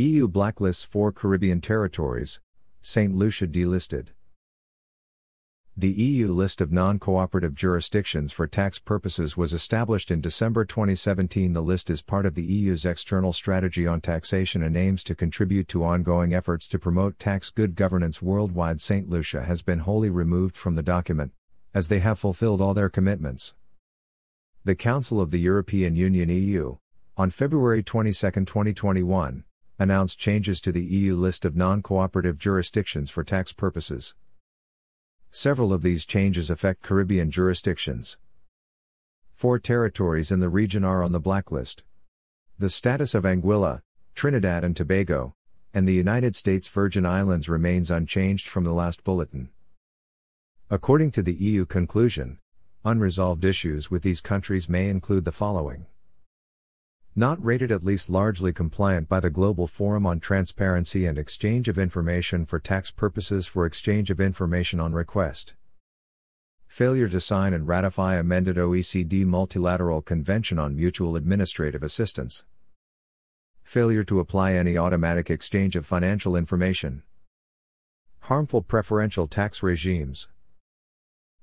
EU 0.00 0.26
blacklists 0.26 0.86
four 0.86 1.12
Caribbean 1.12 1.60
territories, 1.60 2.40
St. 2.80 3.14
Lucia 3.14 3.46
delisted. 3.46 4.08
The 5.76 5.90
EU 5.90 6.32
list 6.32 6.62
of 6.62 6.72
non 6.72 6.98
cooperative 6.98 7.54
jurisdictions 7.54 8.32
for 8.32 8.46
tax 8.46 8.78
purposes 8.78 9.36
was 9.36 9.52
established 9.52 10.10
in 10.10 10.22
December 10.22 10.64
2017. 10.64 11.52
The 11.52 11.60
list 11.60 11.90
is 11.90 12.00
part 12.00 12.24
of 12.24 12.34
the 12.34 12.42
EU's 12.42 12.86
external 12.86 13.34
strategy 13.34 13.86
on 13.86 14.00
taxation 14.00 14.62
and 14.62 14.74
aims 14.74 15.04
to 15.04 15.14
contribute 15.14 15.68
to 15.68 15.84
ongoing 15.84 16.32
efforts 16.32 16.66
to 16.68 16.78
promote 16.78 17.18
tax 17.18 17.50
good 17.50 17.74
governance 17.74 18.22
worldwide. 18.22 18.80
St. 18.80 19.06
Lucia 19.06 19.42
has 19.42 19.60
been 19.60 19.80
wholly 19.80 20.08
removed 20.08 20.56
from 20.56 20.76
the 20.76 20.82
document, 20.82 21.32
as 21.74 21.88
they 21.88 21.98
have 21.98 22.18
fulfilled 22.18 22.62
all 22.62 22.72
their 22.72 22.88
commitments. 22.88 23.54
The 24.64 24.74
Council 24.74 25.20
of 25.20 25.30
the 25.30 25.40
European 25.40 25.94
Union 25.94 26.30
EU, 26.30 26.78
on 27.18 27.28
February 27.28 27.82
22, 27.82 28.30
2021, 28.46 29.44
announced 29.80 30.18
changes 30.18 30.60
to 30.60 30.70
the 30.70 30.84
EU 30.84 31.16
list 31.16 31.46
of 31.46 31.56
non 31.56 31.80
cooperative 31.80 32.36
jurisdictions 32.36 33.10
for 33.10 33.24
tax 33.24 33.50
purposes. 33.50 34.14
Several 35.30 35.72
of 35.72 35.80
these 35.80 36.04
changes 36.04 36.50
affect 36.50 36.82
Caribbean 36.82 37.30
jurisdictions. 37.30 38.18
Four 39.34 39.58
territories 39.58 40.30
in 40.30 40.40
the 40.40 40.50
region 40.50 40.84
are 40.84 41.02
on 41.02 41.12
the 41.12 41.18
blacklist. 41.18 41.82
The 42.58 42.68
status 42.68 43.14
of 43.14 43.24
Anguilla, 43.24 43.80
Trinidad 44.14 44.64
and 44.64 44.76
Tobago, 44.76 45.32
and 45.72 45.88
the 45.88 45.94
United 45.94 46.36
States 46.36 46.68
Virgin 46.68 47.06
Islands 47.06 47.48
remains 47.48 47.90
unchanged 47.90 48.48
from 48.48 48.64
the 48.64 48.74
last 48.74 49.02
bulletin. 49.02 49.48
According 50.68 51.12
to 51.12 51.22
the 51.22 51.32
EU 51.32 51.64
conclusion, 51.64 52.38
unresolved 52.84 53.46
issues 53.46 53.90
with 53.90 54.02
these 54.02 54.20
countries 54.20 54.68
may 54.68 54.90
include 54.90 55.24
the 55.24 55.32
following 55.32 55.86
not 57.16 57.44
rated 57.44 57.72
at 57.72 57.84
least 57.84 58.08
largely 58.08 58.52
compliant 58.52 59.08
by 59.08 59.18
the 59.18 59.30
Global 59.30 59.66
Forum 59.66 60.06
on 60.06 60.20
Transparency 60.20 61.06
and 61.06 61.18
Exchange 61.18 61.68
of 61.68 61.78
Information 61.78 62.46
for 62.46 62.60
tax 62.60 62.90
purposes 62.90 63.46
for 63.46 63.66
exchange 63.66 64.10
of 64.10 64.20
information 64.20 64.78
on 64.78 64.92
request. 64.92 65.54
Failure 66.68 67.08
to 67.08 67.20
sign 67.20 67.52
and 67.52 67.66
ratify 67.66 68.14
amended 68.14 68.56
OECD 68.56 69.26
Multilateral 69.26 70.02
Convention 70.02 70.56
on 70.56 70.76
Mutual 70.76 71.16
Administrative 71.16 71.82
Assistance. 71.82 72.44
Failure 73.64 74.04
to 74.04 74.20
apply 74.20 74.52
any 74.52 74.78
automatic 74.78 75.30
exchange 75.30 75.74
of 75.74 75.84
financial 75.84 76.36
information. 76.36 77.02
Harmful 78.20 78.62
preferential 78.62 79.26
tax 79.26 79.64
regimes. 79.64 80.28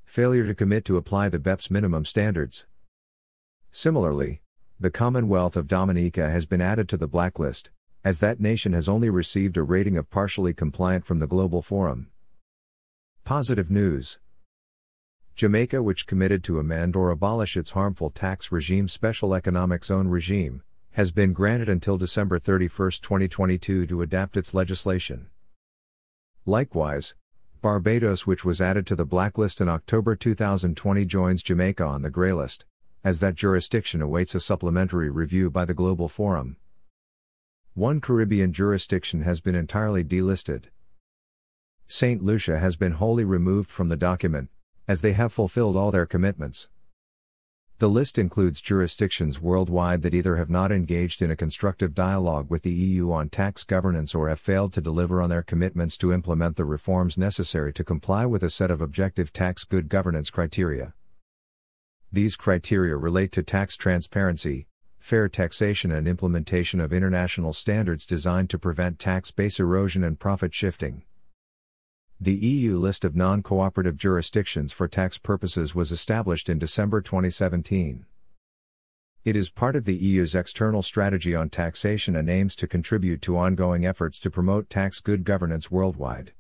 Failure 0.06 0.48
to 0.48 0.56
commit 0.56 0.86
to 0.86 0.96
apply 0.96 1.28
the 1.28 1.40
BEPS 1.40 1.70
minimum 1.70 2.06
standards. 2.06 2.66
Similarly, 3.70 4.42
the 4.80 4.92
Commonwealth 4.92 5.58
of 5.58 5.68
Dominica 5.68 6.30
has 6.30 6.46
been 6.46 6.62
added 6.62 6.88
to 6.90 6.98
the 6.98 7.08
blacklist, 7.08 7.72
as 8.04 8.20
that 8.20 8.40
nation 8.40 8.74
has 8.74 8.88
only 8.88 9.10
received 9.10 9.58
a 9.58 9.64
rating 9.64 9.98
of 9.98 10.12
partially 10.12 10.54
compliant 10.54 11.04
from 11.04 11.18
the 11.18 11.26
Global 11.26 11.64
Forum. 11.64 12.12
Positive 13.24 13.72
news 13.72 14.20
Jamaica, 15.36 15.82
which 15.82 16.06
committed 16.06 16.44
to 16.44 16.60
amend 16.60 16.96
or 16.96 17.10
abolish 17.10 17.58
its 17.58 17.72
harmful 17.72 18.12
tax 18.12 18.52
regime 18.52 18.88
special 18.88 19.34
economic 19.34 19.84
zone 19.84 20.10
regime, 20.10 20.62
has 20.92 21.12
been 21.12 21.34
granted 21.34 21.70
until 21.70 21.98
December 21.98 22.38
31, 22.38 22.92
2022 23.02 23.88
to 23.88 24.02
adapt 24.04 24.38
its 24.38 24.54
legislation. 24.54 25.28
Likewise, 26.46 27.16
Barbados, 27.64 28.28
which 28.28 28.46
was 28.46 28.62
added 28.62 28.86
to 28.86 28.96
the 28.96 29.06
blacklist 29.06 29.60
in 29.60 29.70
October 29.70 30.16
2020, 30.16 31.04
joins 31.06 31.42
Jamaica 31.42 31.84
on 31.84 32.04
the 32.04 32.12
grey 32.12 32.32
list 32.32 32.66
as 33.08 33.22
that 33.22 33.36
jurisdiction 33.36 34.02
awaits 34.02 34.36
a 34.36 34.40
supplementary 34.42 35.10
review 35.10 35.50
by 35.50 35.64
the 35.64 35.74
Global 35.74 36.10
Forum. 36.10 36.58
One 37.74 38.02
Caribbean 38.02 38.52
jurisdiction 38.52 39.22
has 39.22 39.40
been 39.40 39.56
entirely 39.56 40.04
delisted. 40.04 40.66
St. 41.86 42.22
Lucia 42.22 42.60
has 42.60 42.76
been 42.76 42.92
wholly 42.92 43.24
removed 43.24 43.70
from 43.70 43.88
the 43.88 43.96
document, 43.96 44.50
as 44.90 45.00
they 45.00 45.14
have 45.14 45.32
fulfilled 45.32 45.78
all 45.78 45.90
their 45.90 46.06
commitments. 46.06 46.68
The 47.78 47.88
list 47.88 48.18
includes 48.18 48.60
jurisdictions 48.60 49.40
worldwide 49.40 50.02
that 50.02 50.14
either 50.14 50.36
have 50.36 50.50
not 50.50 50.74
engaged 50.74 51.22
in 51.22 51.32
a 51.32 51.38
constructive 51.38 51.96
dialogue 51.96 52.50
with 52.50 52.64
the 52.64 52.72
EU 52.72 53.14
on 53.14 53.30
tax 53.30 53.64
governance 53.64 54.14
or 54.14 54.28
have 54.28 54.42
failed 54.42 54.74
to 54.74 54.82
deliver 54.82 55.22
on 55.22 55.30
their 55.30 55.44
commitments 55.44 55.98
to 56.00 56.12
implement 56.12 56.58
the 56.58 56.66
reforms 56.66 57.18
necessary 57.18 57.72
to 57.72 57.86
comply 57.86 58.26
with 58.26 58.44
a 58.44 58.50
set 58.50 58.70
of 58.70 58.82
objective 58.82 59.32
tax 59.32 59.64
good 59.64 59.88
governance 59.88 60.30
criteria. 60.30 60.94
These 62.12 62.38
criteria 62.38 62.96
relate 62.96 63.34
to 63.34 63.44
tax 63.44 63.76
transparency, 63.76 64.68
fair 64.98 65.28
taxation, 65.28 65.92
and 65.92 66.08
implementation 66.08 66.80
of 66.80 66.94
international 66.94 67.52
standards 67.52 68.06
designed 68.06 68.50
to 68.52 68.60
prevent 68.60 68.98
tax 68.98 69.30
base 69.30 69.60
erosion 69.60 70.06
and 70.06 70.18
profit 70.18 70.54
shifting. 70.54 71.04
The 72.20 72.34
EU 72.34 72.80
list 72.80 73.04
of 73.04 73.16
non 73.16 73.44
cooperative 73.44 73.98
jurisdictions 73.98 74.72
for 74.72 74.88
tax 74.88 75.18
purposes 75.18 75.76
was 75.76 75.92
established 75.92 76.50
in 76.50 76.60
December 76.60 77.02
2017. 77.02 78.06
It 79.26 79.36
is 79.36 79.50
part 79.50 79.76
of 79.76 79.84
the 79.84 79.96
EU's 79.96 80.34
external 80.34 80.82
strategy 80.82 81.36
on 81.36 81.50
taxation 81.50 82.16
and 82.16 82.30
aims 82.30 82.56
to 82.56 82.68
contribute 82.68 83.22
to 83.24 83.38
ongoing 83.38 83.86
efforts 83.86 84.18
to 84.20 84.32
promote 84.32 84.70
tax 84.70 85.02
good 85.02 85.26
governance 85.26 85.70
worldwide. 85.70 86.32